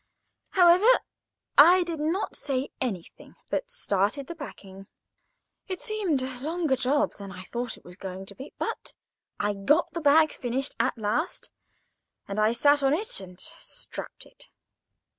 [0.53, 0.87] However,
[1.59, 4.87] I did not say anything, but started the packing.
[5.67, 8.95] It seemed a longer job than I had thought it was going to be; but
[9.39, 11.51] I got the bag finished at last,
[12.27, 14.47] and I sat on it and strapped it.